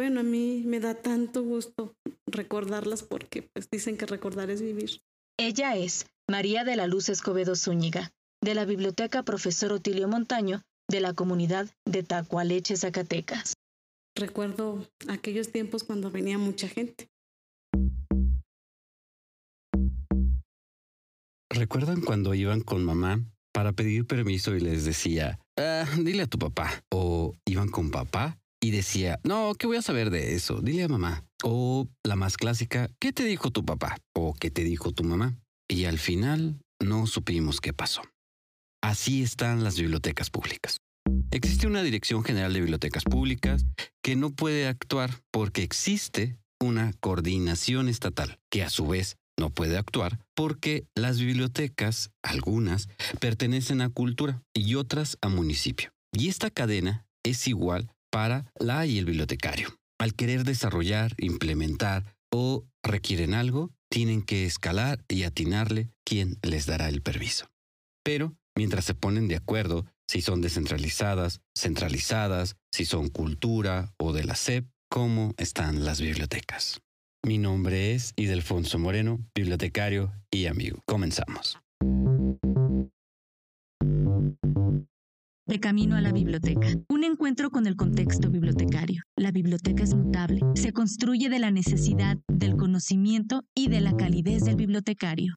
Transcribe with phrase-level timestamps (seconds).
[0.00, 1.94] bueno, a mí me da tanto gusto
[2.26, 5.02] recordarlas porque pues dicen que recordar es vivir.
[5.38, 8.10] Ella es María de la Luz Escobedo Zúñiga,
[8.42, 13.52] de la Biblioteca Profesor Otilio Montaño, de la comunidad de Tacualeche, Zacatecas.
[14.16, 17.10] Recuerdo aquellos tiempos cuando venía mucha gente.
[21.50, 23.22] ¿Recuerdan cuando iban con mamá
[23.52, 26.82] para pedir permiso y les decía, ah, dile a tu papá?
[26.90, 30.60] O iban con papá y decía, no, ¿qué voy a saber de eso?
[30.60, 31.24] Dile a mamá.
[31.42, 33.96] O la más clásica, ¿qué te dijo tu papá?
[34.14, 35.38] O ¿qué te dijo tu mamá?
[35.68, 38.02] Y al final no supimos qué pasó.
[38.82, 40.76] Así están las bibliotecas públicas.
[41.30, 43.64] Existe una Dirección General de Bibliotecas Públicas
[44.02, 49.78] que no puede actuar porque existe una coordinación estatal que a su vez no puede
[49.78, 52.88] actuar porque las bibliotecas, algunas,
[53.20, 55.92] pertenecen a cultura y otras a municipio.
[56.12, 59.76] Y esta cadena es igual para la y el bibliotecario.
[59.98, 66.88] Al querer desarrollar, implementar o requieren algo, tienen que escalar y atinarle quién les dará
[66.88, 67.50] el permiso.
[68.04, 74.24] Pero mientras se ponen de acuerdo si son descentralizadas, centralizadas, si son cultura o de
[74.24, 76.80] la SEP, cómo están las bibliotecas.
[77.24, 80.82] Mi nombre es Idelfonso Moreno, bibliotecario y amigo.
[80.86, 81.58] Comenzamos.
[85.50, 86.68] De camino a la biblioteca.
[86.88, 89.02] Un encuentro con el contexto bibliotecario.
[89.16, 90.42] La biblioteca es mutable.
[90.54, 95.34] Se construye de la necesidad, del conocimiento y de la calidez del bibliotecario.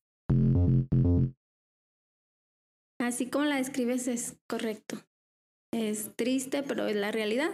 [3.00, 5.02] Así como la describes es correcto.
[5.72, 7.50] Es triste, pero es la realidad.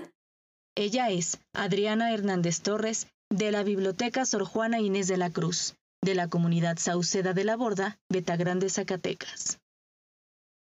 [0.76, 6.14] Ella es Adriana Hernández Torres, de la Biblioteca Sor Juana Inés de la Cruz, de
[6.14, 9.62] la comunidad Sauceda de la Borda, Betagrande, Zacatecas.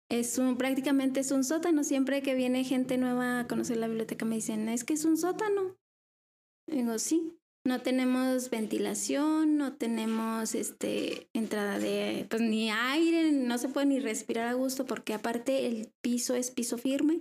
[0.09, 1.83] Es un, prácticamente es un sótano.
[1.83, 5.17] Siempre que viene gente nueva a conocer la biblioteca me dicen, es que es un
[5.17, 5.75] sótano.
[6.67, 7.37] Digo, sí.
[7.65, 13.99] No tenemos ventilación, no tenemos este entrada de pues ni aire, no se puede ni
[13.99, 17.19] respirar a gusto porque aparte el piso es piso firme,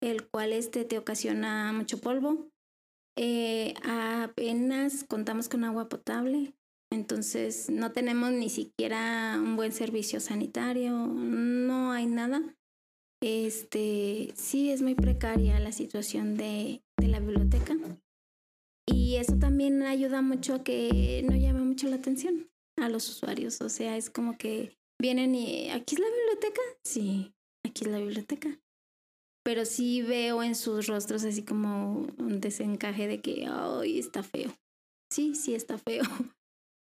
[0.00, 2.46] el cual este te ocasiona mucho polvo.
[3.16, 6.54] Eh, apenas contamos con agua potable,
[6.94, 12.42] entonces no tenemos ni siquiera un buen servicio sanitario, no hay nada.
[13.22, 17.76] Este, sí es muy precaria la situación de, de la biblioteca.
[18.86, 23.60] Y eso también ayuda mucho a que no llame mucho la atención a los usuarios.
[23.60, 26.62] O sea, es como que vienen y aquí es la biblioteca.
[26.84, 27.34] Sí,
[27.66, 28.60] aquí es la biblioteca.
[29.42, 34.54] Pero sí veo en sus rostros así como un desencaje de que, ay, está feo.
[35.10, 36.02] Sí, sí está feo.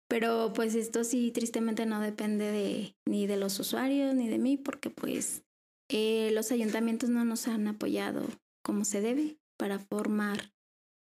[0.08, 4.58] Pero pues esto sí tristemente no depende de ni de los usuarios ni de mí
[4.58, 5.44] porque pues
[5.90, 8.28] eh, los ayuntamientos no nos han apoyado
[8.64, 10.54] como se debe para formar,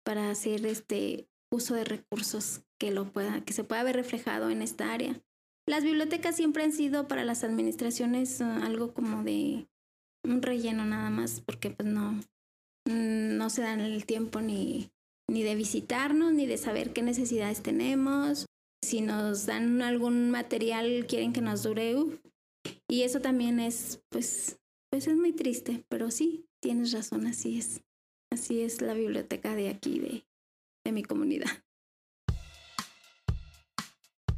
[0.05, 4.61] para hacer este uso de recursos que lo pueda, que se pueda ver reflejado en
[4.61, 5.21] esta área.
[5.67, 9.67] Las bibliotecas siempre han sido para las administraciones uh, algo como de
[10.23, 12.21] un relleno nada más, porque pues no,
[12.85, 14.91] no se dan el tiempo ni,
[15.29, 18.45] ni de visitarnos, ni de saber qué necesidades tenemos,
[18.81, 21.95] si nos dan algún material, quieren que nos dure.
[22.89, 24.57] y eso también es, pues,
[24.89, 27.81] pues es muy triste, pero sí, tienes razón, así es.
[28.31, 30.25] Así es la biblioteca de aquí, de,
[30.85, 31.49] de mi comunidad.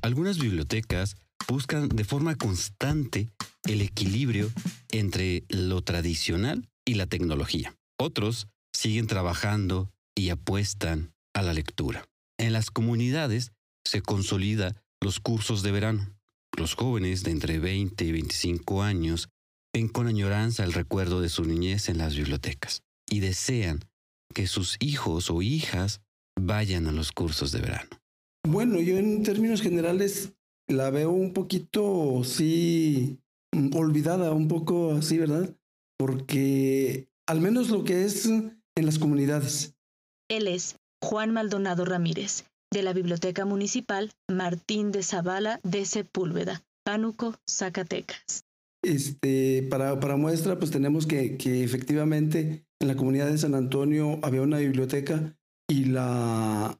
[0.01, 1.16] Algunas bibliotecas
[1.47, 3.29] buscan de forma constante
[3.66, 4.51] el equilibrio
[4.91, 7.75] entre lo tradicional y la tecnología.
[8.00, 12.06] Otros siguen trabajando y apuestan a la lectura.
[12.38, 13.51] En las comunidades
[13.89, 16.16] se consolida los cursos de verano.
[16.57, 19.29] Los jóvenes de entre 20 y 25 años
[19.73, 23.79] ven con añoranza el recuerdo de su niñez en las bibliotecas y desean
[24.33, 26.01] que sus hijos o hijas
[26.39, 27.89] vayan a los cursos de verano.
[28.47, 30.33] Bueno, yo en términos generales
[30.67, 33.19] la veo un poquito, sí,
[33.73, 35.56] olvidada, un poco así, ¿verdad?
[35.97, 39.74] Porque al menos lo que es en las comunidades.
[40.30, 47.36] Él es Juan Maldonado Ramírez, de la Biblioteca Municipal Martín de Zavala de Sepúlveda, Pánuco,
[47.50, 48.45] Zacatecas.
[48.83, 54.19] Este, para, para muestra, pues tenemos que, que efectivamente en la comunidad de San Antonio
[54.24, 55.36] había una biblioteca
[55.69, 56.80] y la,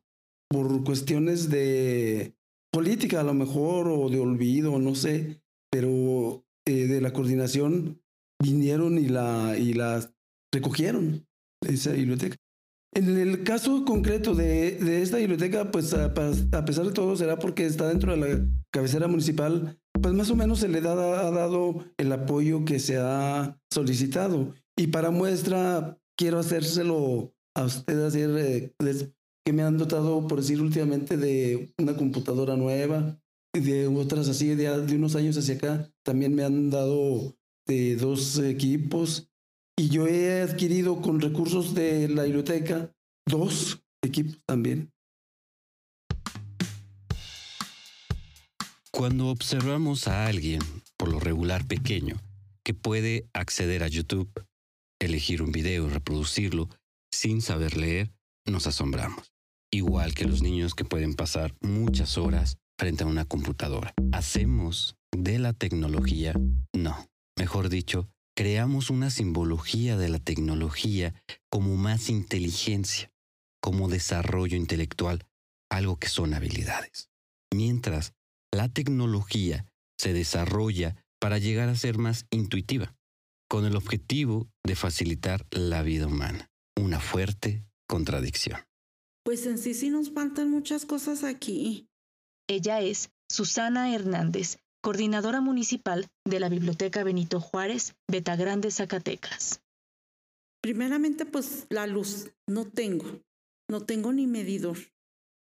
[0.50, 2.36] por cuestiones de
[2.72, 8.02] política a lo mejor o de olvido, no sé, pero eh, de la coordinación
[8.42, 10.14] vinieron y la, y la
[10.54, 11.28] recogieron,
[11.68, 12.38] esa biblioteca.
[12.94, 17.38] En el caso concreto de, de esta biblioteca, pues a, a, pesar de todo será
[17.38, 20.94] porque está dentro de la cabecera municipal, pues más o menos se le da,
[21.28, 24.54] ha dado el apoyo que se ha solicitado.
[24.76, 28.74] Y para muestra, quiero hacérselo a usted, hacer, eh,
[29.46, 33.20] que me han dotado, por decir últimamente, de una computadora nueva,
[33.56, 37.36] y de otras así, de, de unos años hacia acá, también me han dado
[37.68, 39.29] de dos equipos.
[39.80, 42.92] Y yo he adquirido con recursos de la biblioteca
[43.26, 44.92] dos equipos también.
[48.92, 50.60] Cuando observamos a alguien,
[50.98, 52.18] por lo regular pequeño,
[52.66, 54.30] que puede acceder a YouTube,
[55.00, 56.68] elegir un video y reproducirlo
[57.10, 58.12] sin saber leer,
[58.46, 59.32] nos asombramos.
[59.72, 63.94] Igual que los niños que pueden pasar muchas horas frente a una computadora.
[64.12, 66.34] ¿Hacemos de la tecnología?
[66.74, 67.08] No.
[67.38, 68.10] Mejor dicho,
[68.40, 71.14] creamos una simbología de la tecnología
[71.50, 73.12] como más inteligencia,
[73.62, 75.28] como desarrollo intelectual,
[75.70, 77.10] algo que son habilidades.
[77.54, 78.14] Mientras
[78.54, 79.66] la tecnología
[79.98, 82.96] se desarrolla para llegar a ser más intuitiva,
[83.50, 86.50] con el objetivo de facilitar la vida humana.
[86.78, 88.62] Una fuerte contradicción.
[89.26, 91.90] Pues en sí sí nos faltan muchas cosas aquí.
[92.48, 99.62] Ella es Susana Hernández, coordinadora municipal de la Biblioteca Benito Juárez, Betagrande, Zacatecas.
[100.62, 102.32] Primeramente, pues la luz.
[102.48, 103.22] No tengo.
[103.70, 104.78] No tengo ni medidor.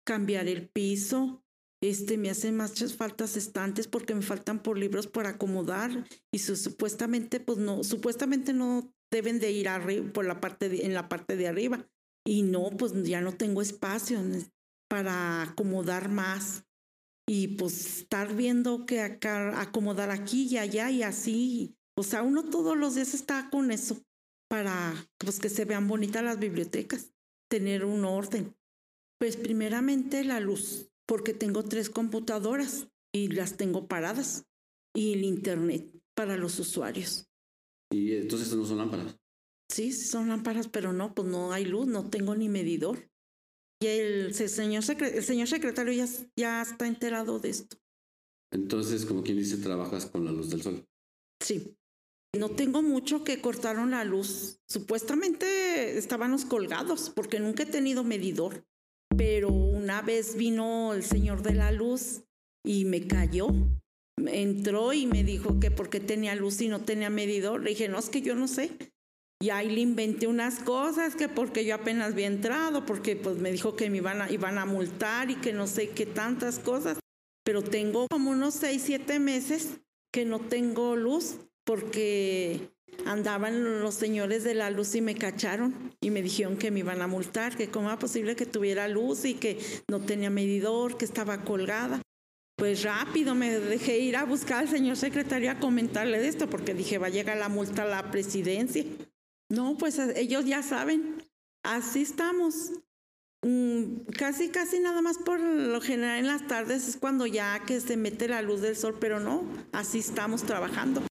[0.04, 1.42] Cambiar el piso,
[1.82, 7.40] este, me hacen muchas faltas estantes porque me faltan por libros por acomodar y supuestamente,
[7.40, 11.48] pues no, supuestamente no deben de ir arriba, por la parte en la parte de
[11.48, 11.86] arriba.
[12.26, 14.20] Y no, pues ya no tengo espacio
[14.88, 16.64] para acomodar más.
[17.28, 21.76] Y pues estar viendo que acá, acomodar aquí y allá y así.
[21.96, 24.00] O sea, uno todos los días está con eso
[24.48, 27.12] para pues, que se vean bonitas las bibliotecas,
[27.50, 28.54] tener un orden.
[29.18, 34.44] Pues primeramente la luz porque tengo tres computadoras y las tengo paradas
[34.94, 37.28] y el internet para los usuarios.
[37.92, 39.16] ¿Y entonces no son lámparas?
[39.70, 43.10] Sí, son lámparas, pero no, pues no hay luz, no tengo ni medidor.
[43.80, 46.06] Y el, señor, el señor secretario ya,
[46.36, 47.76] ya está enterado de esto.
[48.52, 50.84] Entonces, como quien dice, trabajas con la luz del sol.
[51.42, 51.76] Sí.
[52.38, 54.60] No tengo mucho que cortaron la luz.
[54.68, 58.64] Supuestamente estábamos colgados porque nunca he tenido medidor
[59.16, 62.22] pero una vez vino el Señor de la Luz
[62.64, 63.48] y me cayó.
[64.18, 67.62] Entró y me dijo que porque tenía luz y no tenía medidor.
[67.62, 68.94] Le dije, no, es que yo no sé.
[69.40, 73.52] Y ahí le inventé unas cosas que porque yo apenas había entrado, porque pues me
[73.52, 76.98] dijo que me iban a, iban a multar y que no sé qué tantas cosas.
[77.44, 79.78] Pero tengo como unos seis, siete meses
[80.12, 82.70] que no tengo luz porque
[83.04, 87.02] andaban los señores de la luz y me cacharon y me dijeron que me iban
[87.02, 89.58] a multar, que cómo era posible que tuviera luz y que
[89.90, 92.00] no tenía medidor, que estaba colgada.
[92.56, 96.72] Pues rápido me dejé ir a buscar al señor secretario a comentarle de esto, porque
[96.72, 98.82] dije, va a llegar la multa a la presidencia.
[99.48, 101.22] No, pues ellos ya saben,
[101.62, 102.72] así estamos.
[103.42, 107.80] Mm, casi, casi nada más por lo general en las tardes es cuando ya que
[107.80, 111.02] se mete la luz del sol, pero no, así estamos trabajando.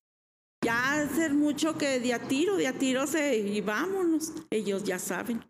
[0.65, 4.33] Ya hacer mucho que de a tiro, de a tiro se y vámonos.
[4.49, 5.45] Ellos ya saben.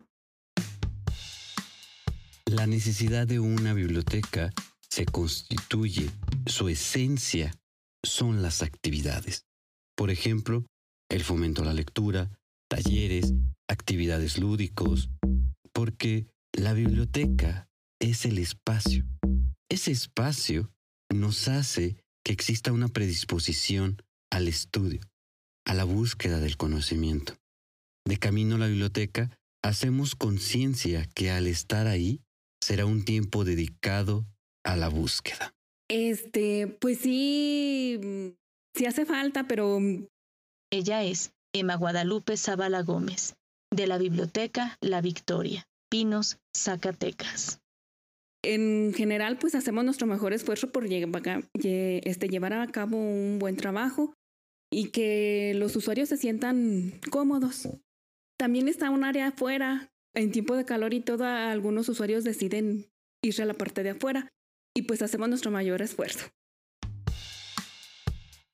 [2.44, 4.52] La necesidad de una biblioteca
[4.88, 6.10] se constituye,
[6.46, 7.52] su esencia
[8.04, 9.46] son las actividades.
[9.96, 10.64] Por ejemplo,
[11.08, 12.30] el fomento a la lectura,
[12.68, 13.34] talleres,
[13.68, 15.10] actividades lúdicos,
[15.72, 17.68] porque la biblioteca
[18.00, 19.04] es el espacio.
[19.70, 20.72] Ese espacio
[21.12, 25.00] nos hace que exista una predisposición al estudio,
[25.66, 27.34] a la búsqueda del conocimiento.
[28.06, 29.30] De camino a la biblioteca,
[29.64, 32.20] hacemos conciencia que al estar ahí
[32.62, 34.26] será un tiempo dedicado
[34.64, 35.54] a la búsqueda.
[35.88, 38.34] Este, pues sí,
[38.74, 39.80] sí hace falta, pero...
[40.72, 43.34] Ella es Emma Guadalupe Zavala Gómez,
[43.72, 47.60] de la Biblioteca La Victoria, Pinos, Zacatecas.
[48.44, 54.12] En general, pues hacemos nuestro mejor esfuerzo por este, llevar a cabo un buen trabajo
[54.70, 57.68] y que los usuarios se sientan cómodos.
[58.38, 59.90] También está un área afuera.
[60.14, 62.86] En tiempo de calor y todo, algunos usuarios deciden
[63.22, 64.28] irse a la parte de afuera
[64.76, 66.26] y pues hacemos nuestro mayor esfuerzo.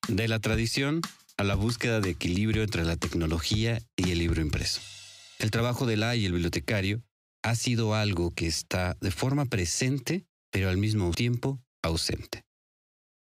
[0.09, 1.01] De la tradición
[1.43, 4.81] a la búsqueda de equilibrio entre la tecnología y el libro impreso.
[5.39, 7.03] El trabajo de la y el bibliotecario
[7.43, 12.45] ha sido algo que está de forma presente, pero al mismo tiempo ausente.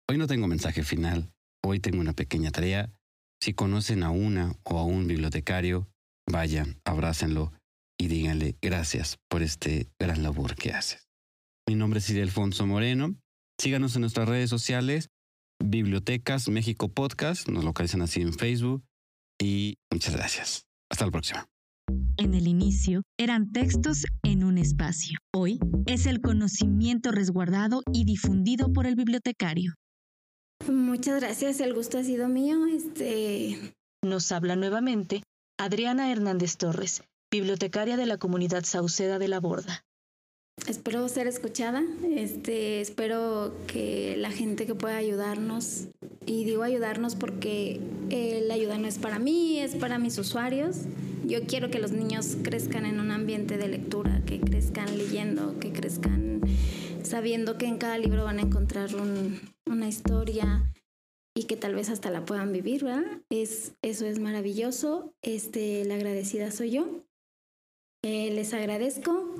[0.08, 1.30] Hoy no tengo mensaje final,
[1.64, 2.92] Hoy tengo una pequeña tarea.
[3.40, 5.88] Si conocen a una o a un bibliotecario,
[6.26, 7.52] vayan, abrácenlo
[7.98, 11.08] y díganle gracias por este gran labor que haces.
[11.68, 13.14] Mi nombre es Alfonso Moreno.
[13.60, 15.10] Síganos en nuestras redes sociales,
[15.62, 18.82] Bibliotecas México Podcast, nos localizan así en Facebook
[19.40, 20.66] y muchas gracias.
[20.90, 21.46] Hasta la próxima.
[22.16, 25.18] En el inicio eran textos en un espacio.
[25.34, 29.74] Hoy es el conocimiento resguardado y difundido por el bibliotecario.
[30.66, 32.66] Muchas gracias, el gusto ha sido mío.
[32.66, 33.74] Este
[34.04, 35.22] nos habla nuevamente
[35.58, 39.84] Adriana Hernández Torres, bibliotecaria de la comunidad Sauceda de la Borda.
[40.66, 41.82] Espero ser escuchada,
[42.14, 45.88] este, espero que la gente que pueda ayudarnos,
[46.26, 50.80] y digo ayudarnos porque la ayuda no es para mí, es para mis usuarios.
[51.24, 55.72] Yo quiero que los niños crezcan en un ambiente de lectura, que crezcan leyendo, que
[55.72, 56.40] crezcan
[57.02, 58.90] sabiendo que en cada libro van a encontrar
[59.66, 60.70] una historia
[61.34, 63.22] y que tal vez hasta la puedan vivir, ¿verdad?
[63.30, 65.14] Es, eso es maravilloso.
[65.22, 67.04] Este, la agradecida soy yo.
[68.02, 69.34] Eh, les agradezco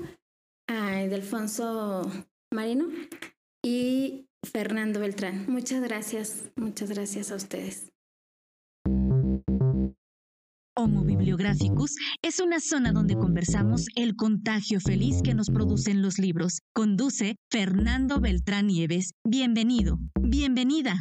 [0.69, 2.09] a Delfonso
[2.53, 2.87] Marino
[3.63, 5.45] y Fernando Beltrán.
[5.49, 7.91] Muchas gracias, muchas gracias a ustedes.
[10.75, 16.59] Homo Bibliográficus es una zona donde conversamos el contagio feliz que nos producen los libros.
[16.73, 19.11] Conduce Fernando Beltrán Nieves.
[19.25, 20.95] Bienvenido, bienvenida.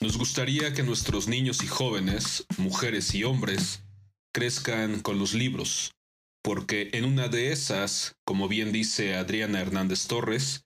[0.00, 3.82] Nos gustaría que nuestros niños y jóvenes, mujeres y hombres,
[4.32, 5.92] crezcan con los libros,
[6.40, 10.64] porque en una de esas, como bien dice Adriana Hernández Torres,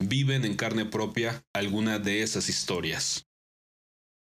[0.00, 3.28] viven en carne propia alguna de esas historias.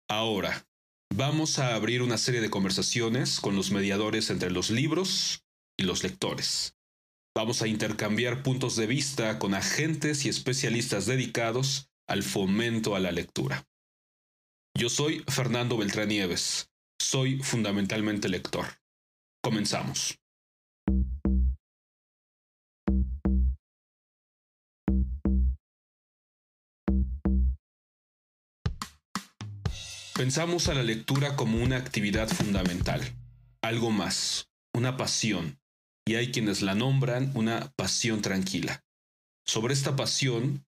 [0.08, 0.68] Ahora,
[1.12, 5.42] vamos a abrir una serie de conversaciones con los mediadores entre los libros
[5.76, 6.76] y los lectores.
[7.34, 13.11] Vamos a intercambiar puntos de vista con agentes y especialistas dedicados al fomento a la
[13.11, 13.66] lectura.
[14.76, 16.69] Yo soy Fernando Beltrán Nieves.
[16.99, 18.66] Soy fundamentalmente lector.
[19.40, 20.19] Comenzamos.
[30.16, 33.00] Pensamos a la lectura como una actividad fundamental,
[33.62, 35.61] algo más, una pasión,
[36.04, 38.85] y hay quienes la nombran una pasión tranquila.
[39.47, 40.66] Sobre esta pasión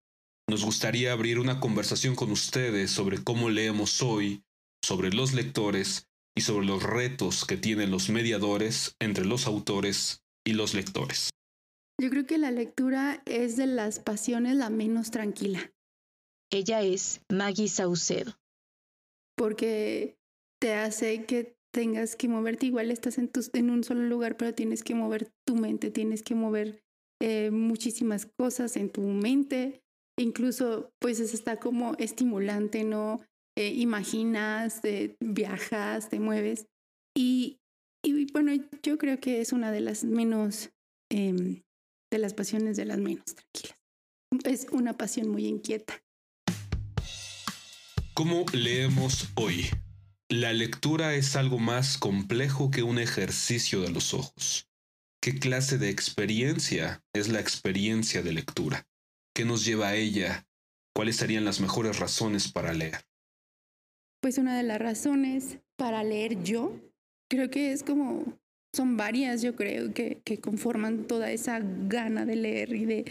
[0.48, 4.44] nos gustaría abrir una conversación con ustedes sobre cómo leemos hoy,
[4.82, 10.52] sobre los lectores y sobre los retos que tienen los mediadores entre los autores y
[10.52, 11.30] los lectores.
[12.00, 15.72] Yo creo que la lectura es de las pasiones la menos tranquila.
[16.52, 18.38] Ella es Maggie Saucedo.
[19.36, 20.16] Porque
[20.60, 24.82] te hace que tengas que moverte, igual estás en, en un solo lugar, pero tienes
[24.82, 26.82] que mover tu mente, tienes que mover
[27.20, 29.82] eh, muchísimas cosas en tu mente,
[30.18, 33.20] incluso pues está como estimulante, ¿no?
[33.58, 34.80] Eh, imaginas,
[35.20, 36.66] viajas, te mueves.
[37.16, 37.58] Y,
[38.04, 40.70] y, bueno, yo creo que es una de las menos,
[41.10, 41.62] em,
[42.10, 43.78] de las pasiones de las menos tranquilas.
[44.44, 46.02] Es una pasión muy inquieta.
[48.12, 49.66] ¿Cómo leemos hoy?
[50.28, 54.68] La lectura es algo más complejo que un ejercicio de los ojos.
[55.22, 58.86] ¿Qué clase de experiencia es la experiencia de lectura?
[59.36, 60.48] ¿Qué nos lleva a ella?
[60.94, 62.94] ¿Cuáles serían las mejores razones para leer?
[64.22, 66.72] Pues una de las razones para leer yo,
[67.28, 68.24] creo que es como,
[68.74, 73.04] son varias, yo creo, que, que conforman toda esa gana de leer y de,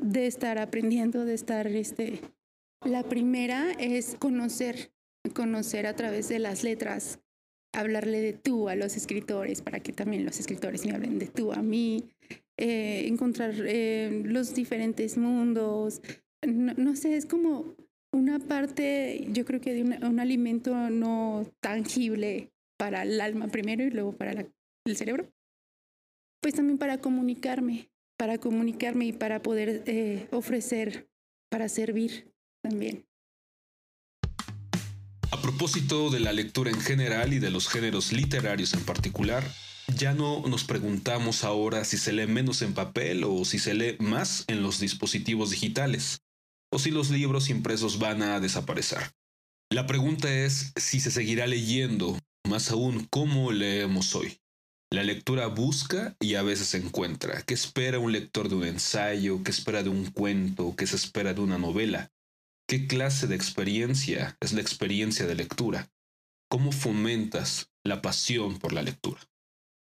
[0.00, 2.20] de estar aprendiendo, de estar, este,
[2.84, 4.92] la primera es conocer,
[5.32, 7.20] conocer a través de las letras,
[7.72, 11.52] hablarle de tú a los escritores para que también los escritores me hablen de tú
[11.52, 12.10] a mí,
[12.58, 16.02] eh, encontrar eh, los diferentes mundos.
[16.44, 17.76] No, sé, es como
[18.12, 23.90] una parte, yo creo que de un alimento no tangible para el alma primero y
[23.90, 24.46] luego para
[24.84, 25.32] el cerebro.
[26.42, 31.08] Pues también para comunicarme, para comunicarme y para poder eh, ofrecer,
[31.48, 32.32] para servir
[32.62, 33.06] también.
[35.30, 39.44] A propósito de la lectura en general y de los géneros literarios en particular,
[39.88, 43.96] ya no nos preguntamos ahora si se lee menos en papel o si se lee
[43.98, 46.22] más en los dispositivos digitales,
[46.70, 49.12] o si los libros impresos van a desaparecer.
[49.70, 54.38] La pregunta es si se seguirá leyendo, más aún cómo leemos hoy.
[54.90, 57.42] La lectura busca y a veces encuentra.
[57.42, 59.42] ¿Qué espera un lector de un ensayo?
[59.42, 60.74] ¿Qué espera de un cuento?
[60.76, 62.10] ¿Qué se espera de una novela?
[62.68, 65.90] ¿Qué clase de experiencia es la experiencia de lectura?
[66.50, 69.20] ¿Cómo fomentas la pasión por la lectura?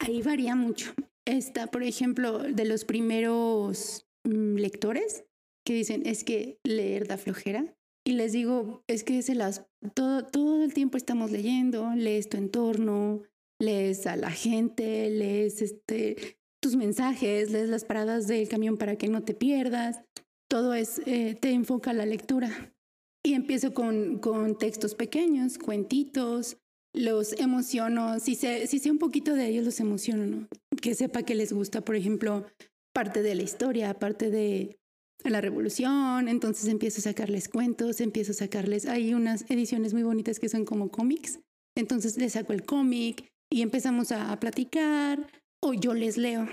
[0.01, 0.93] Ahí varía mucho.
[1.27, 5.25] Está, por ejemplo, de los primeros mm, lectores
[5.65, 7.77] que dicen, es que leer da flojera.
[8.05, 12.39] Y les digo, es que se las, todo, todo el tiempo estamos leyendo, lees tu
[12.39, 13.23] entorno,
[13.61, 19.09] lees a la gente, lees este, tus mensajes, lees las paradas del camión para que
[19.09, 20.01] no te pierdas.
[20.49, 22.75] Todo es, eh, te enfoca la lectura.
[23.23, 26.57] Y empiezo con, con textos pequeños, cuentitos,
[26.93, 30.49] los emociono, si sé, si sé un poquito de ellos, los emociono, ¿no?
[30.81, 32.47] Que sepa que les gusta, por ejemplo,
[32.93, 34.79] parte de la historia, parte de
[35.25, 40.41] la revolución, entonces empiezo a sacarles cuentos, empiezo a sacarles, hay unas ediciones muy bonitas
[40.41, 41.41] que son como cómics,
[41.77, 45.31] entonces les saco el cómic y empezamos a, a platicar
[45.63, 46.49] o yo les leo,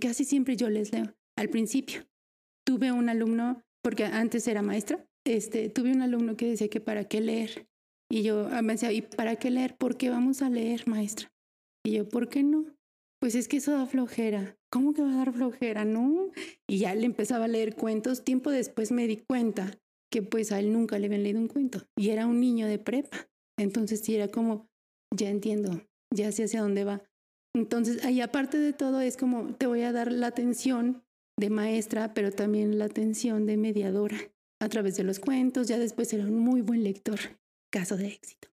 [0.00, 2.06] casi siempre yo les leo al principio.
[2.64, 7.04] Tuve un alumno, porque antes era maestra, este, tuve un alumno que decía que para
[7.04, 7.67] qué leer.
[8.10, 9.76] Y yo ah, me decía, ¿y para qué leer?
[9.76, 11.30] ¿Por qué vamos a leer, maestra?
[11.84, 12.64] Y yo, ¿por qué no?
[13.20, 14.56] Pues es que eso da flojera.
[14.70, 15.84] ¿Cómo que va a dar flojera?
[15.84, 16.30] No.
[16.68, 18.24] Y ya le empezaba a leer cuentos.
[18.24, 19.78] Tiempo después me di cuenta
[20.10, 21.82] que pues a él nunca le habían leído un cuento.
[21.96, 23.28] Y era un niño de prepa.
[23.58, 24.68] Entonces sí era como,
[25.14, 25.82] ya entiendo,
[26.14, 27.02] ya sé hacia dónde va.
[27.54, 31.02] Entonces ahí aparte de todo es como, te voy a dar la atención
[31.38, 34.18] de maestra, pero también la atención de mediadora
[34.60, 35.66] a través de los cuentos.
[35.66, 37.18] Ya después era un muy buen lector,
[37.70, 38.48] caso de éxito.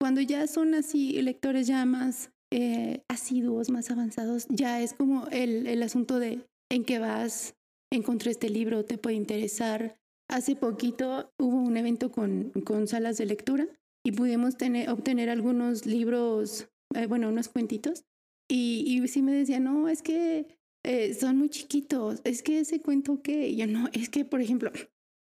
[0.00, 5.66] Cuando ya son así lectores ya más eh, asiduos, más avanzados, ya es como el,
[5.66, 7.54] el asunto de en qué vas,
[7.92, 9.98] encontré este libro, te puede interesar.
[10.28, 13.66] Hace poquito hubo un evento con, con salas de lectura
[14.04, 18.04] y pudimos tener, obtener algunos libros, eh, bueno, unos cuentitos.
[18.48, 22.80] Y, y sí me decía, no, es que eh, son muy chiquitos, es que ese
[22.80, 24.72] cuento que, yo no, es que, por ejemplo,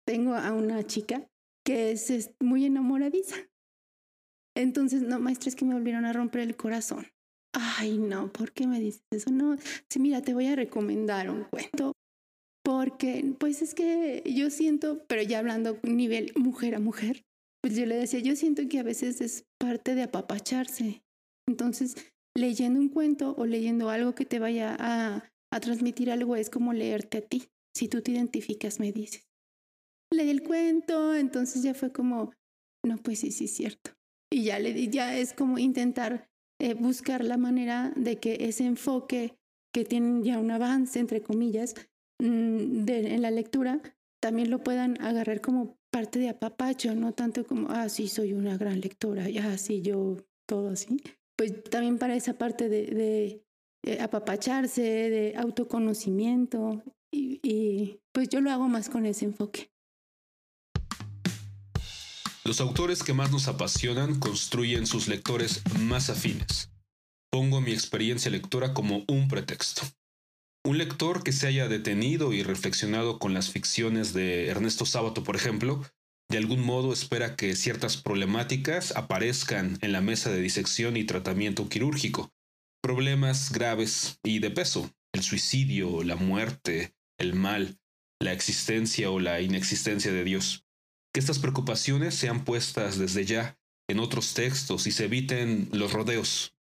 [0.07, 1.31] tengo a una chica
[1.65, 3.37] que es, muy enamoradiza.
[4.57, 7.07] Entonces, no, maestra, es que me volvieron a romper el corazón.
[7.53, 9.31] Ay, no, ¿por qué me dices eso?
[9.31, 9.57] No,
[9.89, 11.93] sí, mira, te voy a recomendar un cuento.
[12.65, 17.25] Porque, pues es que yo siento, pero ya hablando nivel mujer a mujer,
[17.63, 21.03] pues yo le decía, yo siento que a veces es parte de apapacharse.
[21.47, 21.97] Entonces,
[22.37, 26.73] leyendo un cuento o leyendo algo que te vaya a, a transmitir algo es como
[26.73, 27.49] leerte a ti.
[27.77, 29.24] Si tú te identificas, me dices
[30.15, 32.33] leí el cuento, entonces ya fue como,
[32.85, 33.91] no, pues sí, sí es cierto.
[34.33, 36.29] Y ya, le, ya es como intentar
[36.61, 39.37] eh, buscar la manera de que ese enfoque
[39.73, 41.75] que tienen ya un avance, entre comillas,
[42.21, 43.81] mm, de, en la lectura,
[44.21, 48.57] también lo puedan agarrar como parte de apapacho, no tanto como, ah, sí, soy una
[48.57, 50.17] gran lectora, ya, sí, yo,
[50.49, 51.01] todo así.
[51.37, 53.45] Pues también para esa parte de, de
[53.85, 59.74] eh, apapacharse, de autoconocimiento, y pues yo lo hago más con ese enfoque.
[62.47, 66.71] Los autores que más nos apasionan construyen sus lectores más afines.
[67.33, 69.81] Pongo mi experiencia lectora como un pretexto.
[70.63, 75.37] Un lector que se haya detenido y reflexionado con las ficciones de Ernesto Sábato, por
[75.37, 75.83] ejemplo,
[76.31, 81.71] de algún modo espera que ciertas problemáticas aparezcan en la mesa de disección y tratamiento
[81.71, 82.31] quirúrgico.
[82.83, 87.79] Problemas graves y de peso, el suicidio, la muerte, el mal,
[88.21, 90.64] la existencia o la inexistencia de Dios
[91.15, 93.57] que estas preocupaciones sean puestas desde ya
[93.89, 96.57] en otros textos y se eviten los rodeos.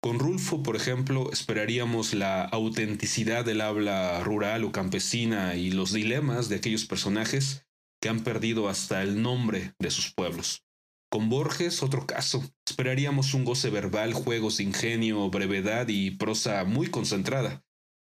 [0.00, 6.48] Con Rulfo, por ejemplo, esperaríamos la autenticidad del habla rural o campesina y los dilemas
[6.48, 7.66] de aquellos personajes
[8.00, 10.64] que han perdido hasta el nombre de sus pueblos.
[11.10, 12.42] Con Borges, otro caso.
[12.66, 17.64] Esperaríamos un goce verbal, juegos de ingenio, brevedad y prosa muy concentrada.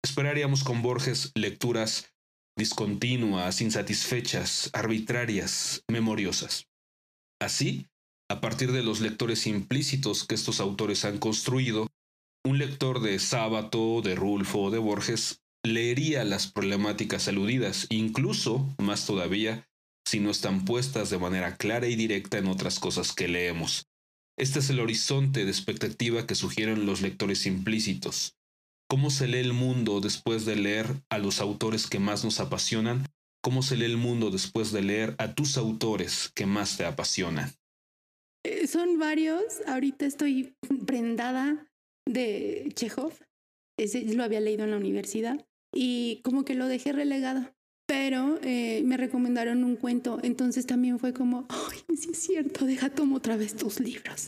[0.03, 2.16] Esperaríamos con Borges lecturas
[2.57, 6.67] discontinuas, insatisfechas, arbitrarias, memoriosas.
[7.41, 7.87] Así,
[8.31, 11.89] a partir de los lectores implícitos que estos autores han construido,
[12.45, 19.05] un lector de Sábato, de Rulfo o de Borges leería las problemáticas aludidas, incluso, más
[19.05, 19.69] todavía,
[20.07, 23.87] si no están puestas de manera clara y directa en otras cosas que leemos.
[24.39, 28.36] Este es el horizonte de expectativa que sugieren los lectores implícitos,
[28.89, 33.07] ¿Cómo se lee el mundo después de leer a los autores que más nos apasionan?
[33.43, 37.51] ¿Cómo se lee el mundo después de leer a tus autores que más te apasionan?
[38.45, 39.43] Eh, son varios.
[39.67, 40.55] Ahorita estoy
[40.87, 41.67] prendada
[42.07, 43.13] de Chekhov.
[43.77, 45.45] Ese lo había leído en la universidad
[45.75, 47.53] y como que lo dejé relegado.
[47.89, 52.91] Pero eh, me recomendaron un cuento, entonces también fue como, ay, sí es cierto, deja
[52.91, 54.27] tomo otra vez tus libros.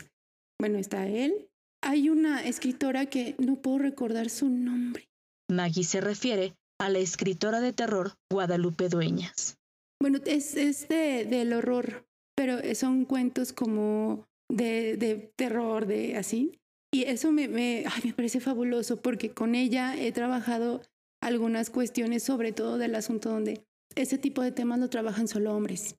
[0.61, 1.48] Bueno, está él,
[1.83, 5.09] hay una escritora que no puedo recordar su nombre.
[5.51, 9.59] Maggie se refiere a la escritora de terror Guadalupe Dueñas.
[10.01, 16.61] Bueno, es, es de, del horror, pero son cuentos como de, de terror, de así.
[16.93, 20.83] Y eso me, me, ay, me parece fabuloso porque con ella he trabajado
[21.21, 23.65] algunas cuestiones, sobre todo del asunto donde
[23.97, 25.97] ese tipo de temas no trabajan solo hombres,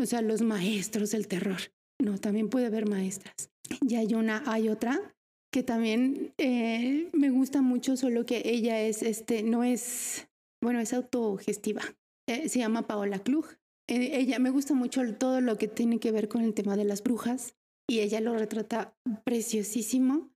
[0.00, 1.60] o sea, los maestros del terror.
[2.00, 3.50] No, también puede haber maestras.
[3.82, 5.11] Y hay una, hay otra
[5.52, 10.26] que también eh, me gusta mucho, solo que ella es, este, no es,
[10.62, 11.82] bueno, es autogestiva.
[12.26, 13.44] Eh, se llama Paola Klug.
[13.86, 16.84] Eh, ella me gusta mucho todo lo que tiene que ver con el tema de
[16.84, 17.54] las brujas
[17.86, 20.30] y ella lo retrata preciosísimo.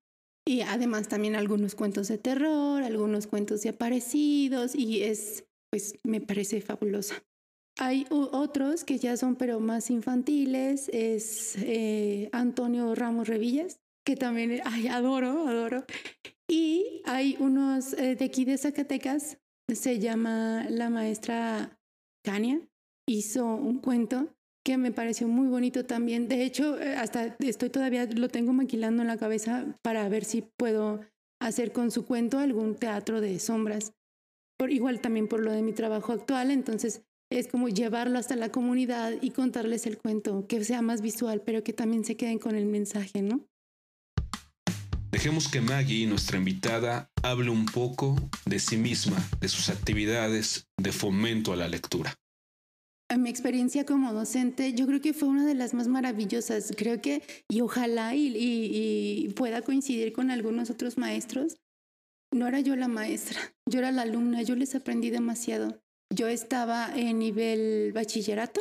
[0.47, 6.21] Y además también algunos cuentos de terror, algunos cuentos de aparecidos y es, pues me
[6.21, 7.25] parece fabulosa.
[7.79, 11.57] Hay otros que ya son pero más infantiles, es
[12.33, 15.85] Antonio Ramos Revillas, que también, ay, adoro, adoro.
[16.49, 19.39] Y hay unos eh, de aquí de Zacatecas,
[19.69, 21.77] se llama la maestra
[22.25, 22.61] Cania,
[23.09, 24.33] hizo un cuento
[24.65, 26.29] que me pareció muy bonito también.
[26.29, 30.43] De hecho, eh, hasta estoy todavía, lo tengo maquilando en la cabeza para ver si
[30.43, 31.01] puedo
[31.41, 33.93] hacer con su cuento algún teatro de sombras.
[34.57, 38.51] Por, igual también por lo de mi trabajo actual, entonces es como llevarlo hasta la
[38.51, 42.55] comunidad y contarles el cuento, que sea más visual, pero que también se queden con
[42.55, 43.45] el mensaje, ¿no?
[45.11, 50.93] Dejemos que Maggie, nuestra invitada, hable un poco de sí misma, de sus actividades de
[50.93, 52.15] fomento a la lectura.
[53.17, 56.73] Mi experiencia como docente, yo creo que fue una de las más maravillosas.
[56.77, 61.57] Creo que, y ojalá y, y pueda coincidir con algunos otros maestros,
[62.33, 63.39] no era yo la maestra,
[63.71, 65.81] yo era la alumna, yo les aprendí demasiado.
[66.13, 68.61] Yo estaba en nivel bachillerato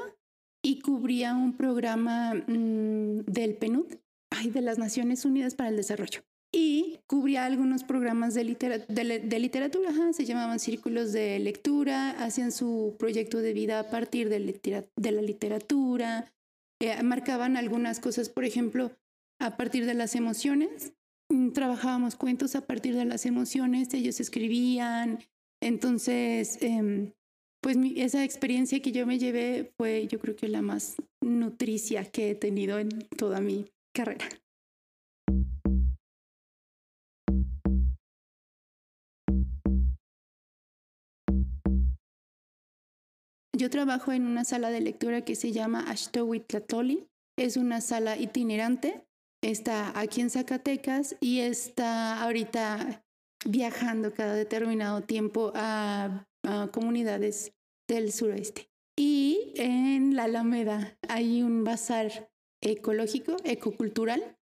[0.64, 3.96] y cubría un programa mm, del PNUD,
[4.32, 6.22] ay, de las Naciones Unidas para el Desarrollo.
[6.58, 13.52] Y cubría algunos programas de, literatura, se llamaban círculos de lectura, hacían su proyecto de
[13.52, 16.32] vida a partir de, la literatura,
[16.80, 18.94] eh, marcaban algunas cosas, por ejemplo,
[19.42, 20.94] a partir de las emociones.
[21.30, 25.20] Mm, trabajábamos cuentos a partir de las emociones, ellos escribían,
[25.62, 27.12] entonces eh,
[27.62, 32.30] pues esa experiencia que yo me llevé fue yo creo que la más nutricia que
[32.30, 34.30] he tenido en toda mi carrera.
[43.58, 47.08] Yo trabajo en una sala de lectura que se llama Ashtowitlatoli.
[47.38, 49.06] Es una sala itinerante.
[49.42, 53.06] Está aquí en Zacatecas y está ahorita
[53.48, 56.26] viajando cada determinado tiempo a,
[56.74, 57.54] comunidades
[57.88, 58.70] del suroeste.
[58.98, 62.30] Y en la Alameda hay un bazar
[62.62, 64.38] ecológico, ecocultural,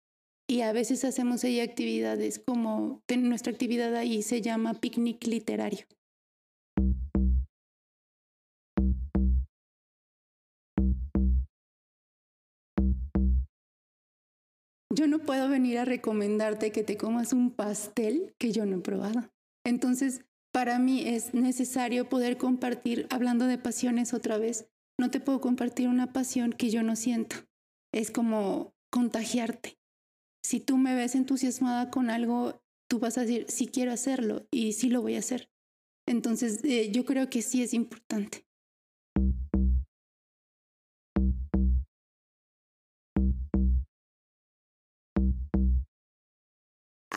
[0.49, 5.85] y a veces hacemos ahí actividades como nuestra actividad ahí se llama picnic literario.
[14.95, 18.81] Yo no puedo venir a recomendarte que te comas un pastel que yo no he
[18.81, 19.27] probado.
[19.65, 24.67] Entonces, para mí es necesario poder compartir, hablando de pasiones otra vez,
[24.99, 27.37] no te puedo compartir una pasión que yo no siento.
[27.91, 29.79] Es como contagiarte.
[30.45, 34.73] Si tú me ves entusiasmada con algo, tú vas a decir, sí quiero hacerlo y
[34.73, 35.49] sí lo voy a hacer.
[36.07, 38.45] Entonces, eh, yo creo que sí es importante.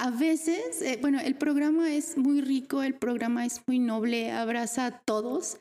[0.06, 4.86] A veces, eh, bueno, el programa es muy rico, el programa es muy noble, abraza
[4.86, 5.58] a todos,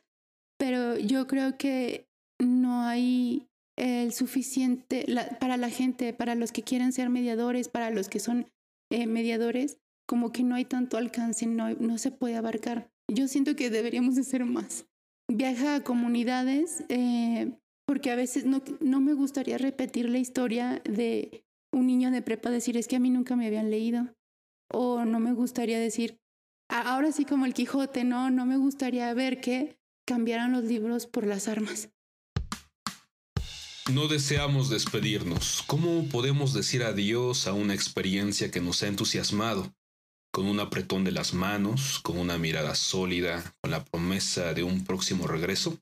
[0.60, 2.06] pero yo creo que
[2.40, 5.04] no hay el suficiente
[5.40, 8.46] para la gente, para los que quieren ser mediadores, para los que son
[8.92, 12.92] eh, mediadores, como que no hay tanto alcance, no, no se puede abarcar.
[13.12, 14.86] Yo siento que deberíamos de ser más.
[15.28, 17.52] Viaja a comunidades, eh,
[17.88, 22.52] porque a veces no, no me gustaría repetir la historia de un niño de prepa
[22.52, 24.08] decir, es que a mí nunca me habían leído
[24.72, 26.20] o no me gustaría decir,
[26.70, 31.26] ahora sí como el Quijote, no, no me gustaría ver que cambiaran los libros por
[31.26, 31.90] las armas.
[33.92, 35.64] No deseamos despedirnos.
[35.68, 39.76] ¿Cómo podemos decir adiós a una experiencia que nos ha entusiasmado?
[40.32, 44.84] Con un apretón de las manos, con una mirada sólida, con la promesa de un
[44.84, 45.78] próximo regreso.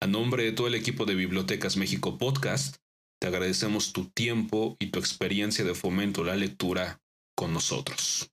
[0.00, 2.76] A nombre de todo el equipo de Bibliotecas México Podcast,
[3.20, 7.02] te agradecemos tu tiempo y tu experiencia de fomento a la lectura
[7.40, 8.30] con nosotros.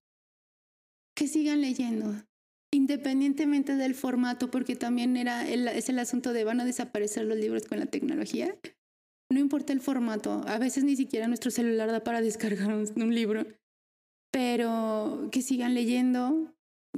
[1.15, 2.13] Que sigan leyendo,
[2.73, 7.37] independientemente del formato, porque también era el, es el asunto de van a desaparecer los
[7.37, 8.53] libros con la tecnología.
[9.31, 13.45] No importa el formato, a veces ni siquiera nuestro celular da para descargar un libro,
[14.29, 16.53] pero que sigan leyendo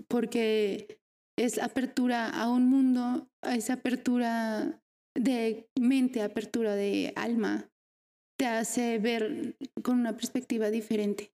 [0.07, 0.99] porque
[1.37, 4.81] es apertura a un mundo, es apertura
[5.15, 7.69] de mente, apertura de alma,
[8.35, 11.31] te hace ver con una perspectiva diferente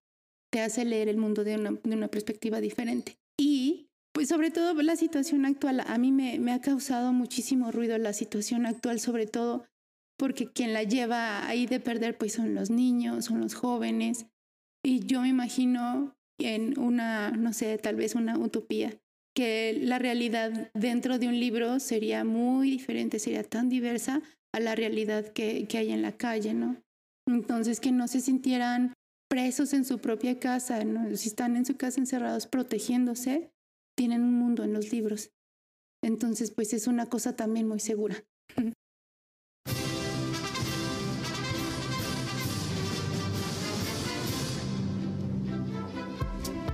[0.56, 3.18] te hace leer el mundo de una, de una perspectiva diferente.
[3.38, 7.98] Y pues sobre todo la situación actual, a mí me, me ha causado muchísimo ruido
[7.98, 9.66] la situación actual, sobre todo
[10.18, 14.28] porque quien la lleva ahí de perder pues son los niños, son los jóvenes.
[14.82, 18.94] Y yo me imagino en una, no sé, tal vez una utopía,
[19.36, 24.22] que la realidad dentro de un libro sería muy diferente, sería tan diversa
[24.54, 26.78] a la realidad que, que hay en la calle, ¿no?
[27.28, 28.94] Entonces, que no se sintieran
[29.28, 31.16] presos en su propia casa, ¿no?
[31.16, 33.52] si están en su casa encerrados protegiéndose,
[33.96, 35.32] tienen un mundo en los libros.
[36.02, 38.26] Entonces, pues es una cosa también muy segura.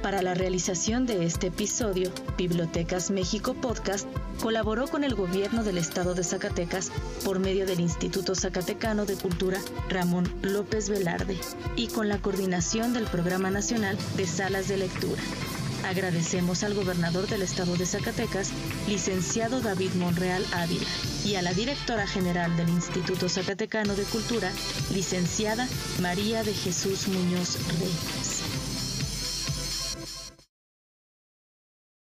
[0.01, 4.07] Para la realización de este episodio, Bibliotecas México Podcast
[4.41, 6.91] colaboró con el gobierno del estado de Zacatecas
[7.23, 9.59] por medio del Instituto Zacatecano de Cultura
[9.89, 11.37] Ramón López Velarde
[11.75, 15.21] y con la coordinación del Programa Nacional de Salas de Lectura.
[15.87, 18.51] Agradecemos al gobernador del estado de Zacatecas,
[18.87, 20.85] licenciado David Monreal Ávila,
[21.25, 24.51] y a la directora general del Instituto Zacatecano de Cultura,
[24.91, 25.67] licenciada
[25.99, 28.40] María de Jesús Muñoz Rey.